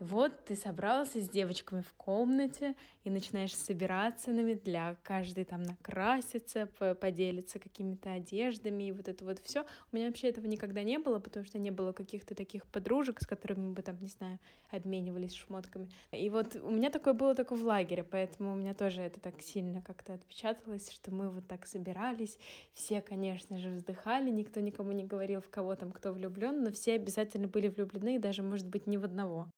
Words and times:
Вот 0.00 0.44
ты 0.44 0.54
собрался 0.54 1.20
с 1.20 1.28
девочками 1.28 1.82
в 1.82 1.92
комнате 1.94 2.74
и 3.04 3.10
начинаешь 3.10 3.54
собираться 3.54 4.30
на 4.30 4.40
медля. 4.40 4.96
Каждый 5.02 5.44
там 5.44 5.62
накрасится, 5.62 6.66
поделится 7.00 7.58
какими-то 7.58 8.12
одеждами 8.12 8.84
и 8.84 8.92
вот 8.92 9.08
это 9.08 9.24
вот 9.24 9.40
все. 9.40 9.64
У 9.92 9.96
меня 9.96 10.06
вообще 10.06 10.28
этого 10.28 10.46
никогда 10.46 10.82
не 10.82 10.98
было, 10.98 11.18
потому 11.18 11.44
что 11.44 11.58
не 11.58 11.70
было 11.70 11.92
каких-то 11.92 12.34
таких 12.34 12.66
подружек, 12.66 13.20
с 13.20 13.26
которыми 13.26 13.72
бы 13.72 13.82
там, 13.82 13.98
не 14.00 14.08
знаю, 14.08 14.38
обменивались 14.70 15.34
шмотками. 15.34 15.90
И 16.12 16.30
вот 16.30 16.54
у 16.56 16.70
меня 16.70 16.90
такое 16.90 17.14
было 17.14 17.34
только 17.34 17.54
в 17.56 17.62
лагере, 17.64 18.04
поэтому 18.04 18.52
у 18.52 18.56
меня 18.56 18.74
тоже 18.74 19.02
это 19.02 19.18
так 19.20 19.42
сильно 19.42 19.82
как-то 19.82 20.14
отпечаталось, 20.14 20.90
что 20.90 21.12
мы 21.12 21.30
вот 21.30 21.46
так 21.48 21.66
собирались. 21.66 22.38
Все, 22.74 23.00
конечно 23.00 23.58
же, 23.58 23.70
вздыхали, 23.70 24.30
никто 24.30 24.60
никому 24.60 24.92
не 24.92 25.04
говорил, 25.04 25.40
в 25.40 25.50
кого 25.50 25.74
там 25.74 25.90
кто 25.90 26.12
влюблен, 26.12 26.62
но 26.62 26.70
все 26.70 26.94
обязательно 26.94 27.48
были 27.48 27.68
влюблены, 27.68 28.18
даже, 28.18 28.42
может 28.42 28.66
быть, 28.66 28.86
не 28.86 28.98
в 28.98 29.04
одного. 29.04 29.48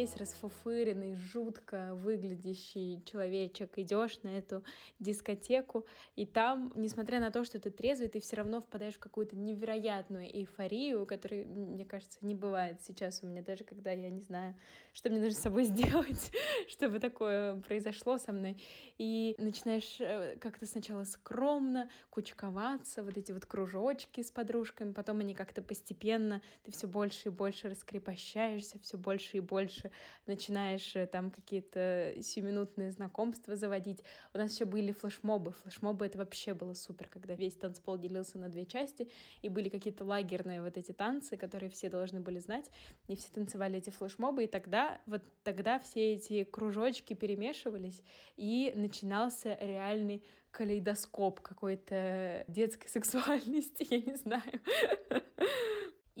Весь 0.00 0.16
расфуфыренный, 0.16 1.14
жутко 1.14 1.94
выглядящий 1.94 3.02
человечек, 3.04 3.76
идешь 3.76 4.22
на 4.22 4.28
эту 4.28 4.64
дискотеку, 4.98 5.84
и 6.16 6.24
там, 6.24 6.72
несмотря 6.74 7.20
на 7.20 7.30
то, 7.30 7.44
что 7.44 7.60
ты 7.60 7.70
трезвый, 7.70 8.08
ты 8.08 8.18
все 8.20 8.36
равно 8.36 8.62
впадаешь 8.62 8.94
в 8.94 8.98
какую-то 8.98 9.36
невероятную 9.36 10.24
эйфорию, 10.34 11.04
которой, 11.04 11.44
мне 11.44 11.84
кажется, 11.84 12.18
не 12.22 12.34
бывает 12.34 12.80
сейчас 12.80 13.20
у 13.22 13.26
меня, 13.26 13.42
даже 13.42 13.64
когда 13.64 13.92
я 13.92 14.08
не 14.08 14.22
знаю, 14.22 14.54
что 14.94 15.10
мне 15.10 15.18
нужно 15.18 15.38
с 15.38 15.42
собой 15.42 15.64
сделать, 15.64 16.32
чтобы 16.68 16.98
такое 16.98 17.56
произошло 17.60 18.16
со 18.16 18.32
мной. 18.32 18.56
И 18.96 19.34
начинаешь 19.36 19.96
э, 20.00 20.36
как-то 20.40 20.64
сначала 20.64 21.04
скромно 21.04 21.90
кучковаться, 22.08 23.02
вот 23.02 23.18
эти 23.18 23.32
вот 23.32 23.44
кружочки 23.44 24.22
с 24.22 24.30
подружками, 24.30 24.92
потом 24.92 25.20
они 25.20 25.34
как-то 25.34 25.60
постепенно, 25.60 26.40
ты 26.64 26.72
все 26.72 26.86
больше 26.86 27.28
и 27.28 27.30
больше 27.30 27.68
раскрепощаешься, 27.68 28.78
все 28.78 28.96
больше 28.96 29.36
и 29.36 29.40
больше 29.40 29.89
начинаешь 30.26 30.94
э, 30.96 31.06
там 31.06 31.30
какие-то 31.30 32.14
сиюминутные 32.20 32.90
знакомства 32.90 33.56
заводить. 33.56 34.02
У 34.34 34.38
нас 34.38 34.54
еще 34.54 34.64
были 34.64 34.92
флешмобы. 34.92 35.52
Флешмобы 35.52 36.06
это 36.06 36.18
вообще 36.18 36.54
было 36.54 36.74
супер, 36.74 37.08
когда 37.08 37.34
весь 37.34 37.54
танцпол 37.54 37.98
делился 37.98 38.38
на 38.38 38.48
две 38.48 38.66
части, 38.66 39.10
и 39.42 39.48
были 39.48 39.68
какие-то 39.68 40.04
лагерные 40.04 40.62
вот 40.62 40.76
эти 40.76 40.92
танцы, 40.92 41.36
которые 41.36 41.70
все 41.70 41.88
должны 41.88 42.20
были 42.20 42.38
знать, 42.38 42.70
и 43.08 43.16
все 43.16 43.28
танцевали 43.32 43.78
эти 43.78 43.90
флешмобы, 43.90 44.44
и 44.44 44.46
тогда, 44.46 45.00
вот 45.06 45.22
тогда 45.42 45.78
все 45.78 46.14
эти 46.14 46.44
кружочки 46.44 47.14
перемешивались, 47.14 48.02
и 48.36 48.72
начинался 48.74 49.56
реальный 49.60 50.24
калейдоскоп 50.50 51.40
какой-то 51.40 52.44
детской 52.48 52.88
сексуальности, 52.88 53.86
я 53.90 54.00
не 54.00 54.14
знаю. 54.16 54.60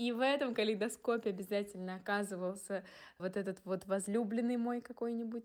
И 0.00 0.12
в 0.12 0.20
этом 0.20 0.54
калейдоскопе 0.54 1.28
обязательно 1.28 1.96
оказывался 1.96 2.82
вот 3.18 3.36
этот 3.36 3.58
вот 3.66 3.84
возлюбленный 3.84 4.56
мой 4.56 4.80
какой-нибудь. 4.80 5.44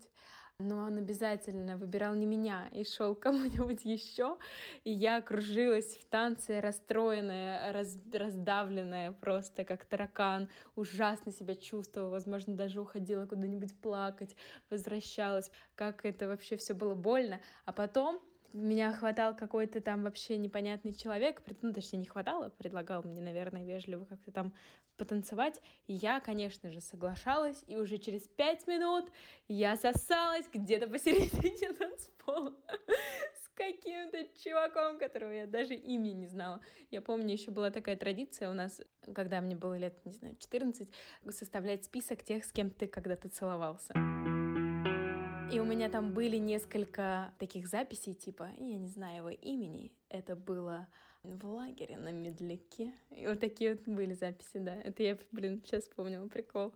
Но 0.58 0.78
он 0.78 0.96
обязательно 0.96 1.76
выбирал 1.76 2.14
не 2.14 2.24
меня 2.24 2.66
и 2.72 2.82
шел 2.82 3.14
кому-нибудь 3.14 3.84
еще. 3.84 4.38
И 4.82 4.90
я 4.90 5.20
кружилась 5.20 5.98
в 5.98 6.06
танце, 6.06 6.62
расстроенная, 6.62 7.70
раз, 7.70 7.98
раздавленная 8.10 9.12
просто 9.12 9.66
как 9.66 9.84
таракан. 9.84 10.48
Ужасно 10.74 11.32
себя 11.32 11.54
чувствовала, 11.54 12.08
возможно, 12.08 12.54
даже 12.54 12.80
уходила 12.80 13.26
куда-нибудь 13.26 13.78
плакать, 13.82 14.34
возвращалась. 14.70 15.50
Как 15.74 16.06
это 16.06 16.28
вообще 16.28 16.56
все 16.56 16.72
было 16.72 16.94
больно. 16.94 17.42
А 17.66 17.74
потом 17.74 18.22
меня 18.52 18.92
хватал 18.92 19.36
какой-то 19.36 19.80
там 19.80 20.04
вообще 20.04 20.36
непонятный 20.38 20.94
человек, 20.94 21.42
ну, 21.62 21.72
точнее, 21.72 22.00
не 22.00 22.06
хватало, 22.06 22.50
предлагал 22.50 23.02
мне, 23.02 23.20
наверное, 23.20 23.64
вежливо 23.64 24.04
как-то 24.04 24.32
там 24.32 24.54
потанцевать. 24.96 25.60
И 25.86 25.94
я, 25.94 26.20
конечно 26.20 26.70
же, 26.70 26.80
соглашалась, 26.80 27.62
и 27.66 27.76
уже 27.76 27.98
через 27.98 28.22
пять 28.22 28.66
минут 28.66 29.10
я 29.48 29.76
сосалась 29.76 30.46
где-то 30.52 30.88
посередине 30.88 31.72
танцпола 31.78 32.54
с 33.34 33.48
каким-то 33.54 34.26
чуваком, 34.42 34.98
которого 34.98 35.30
я 35.30 35.46
даже 35.46 35.74
имя 35.74 36.12
не 36.12 36.26
знала. 36.26 36.60
Я 36.90 37.02
помню, 37.02 37.32
еще 37.32 37.50
была 37.50 37.70
такая 37.70 37.96
традиция 37.96 38.50
у 38.50 38.54
нас, 38.54 38.80
когда 39.14 39.40
мне 39.40 39.56
было 39.56 39.76
лет, 39.76 40.04
не 40.04 40.12
знаю, 40.12 40.36
14, 40.36 40.88
составлять 41.30 41.84
список 41.84 42.22
тех, 42.22 42.44
с 42.44 42.52
кем 42.52 42.70
ты 42.70 42.86
когда-то 42.86 43.28
целовался. 43.28 43.94
И 45.52 45.60
у 45.60 45.64
меня 45.64 45.88
там 45.88 46.12
были 46.12 46.38
несколько 46.38 47.32
таких 47.38 47.68
записей, 47.68 48.14
типа, 48.14 48.50
я 48.58 48.76
не 48.78 48.88
знаю 48.88 49.18
его 49.18 49.30
имени. 49.30 49.92
Это 50.08 50.34
было 50.34 50.88
в 51.22 51.46
лагере 51.46 51.96
на 51.96 52.10
Медляке. 52.10 52.92
И 53.10 53.26
вот 53.26 53.40
такие 53.40 53.74
вот 53.74 53.82
были 53.86 54.12
записи, 54.12 54.58
да. 54.58 54.74
Это 54.74 55.04
я, 55.04 55.16
блин, 55.30 55.62
сейчас 55.64 55.84
вспомнила 55.84 56.26
прикол. 56.26 56.74